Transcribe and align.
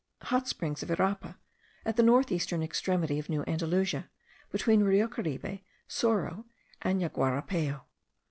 Hot 0.23 0.47
Springs 0.47 0.81
of 0.81 0.89
Irapa, 0.89 1.35
at 1.85 1.95
the 1.95 2.01
north 2.01 2.31
eastern 2.31 2.63
extremity 2.63 3.19
of 3.19 3.29
New 3.29 3.43
Andalusia, 3.43 4.09
between 4.51 4.81
Rio 4.81 5.07
Caribe, 5.07 5.59
Soro, 5.87 6.45
and 6.81 6.99
Yaguarapayo. 6.99 7.81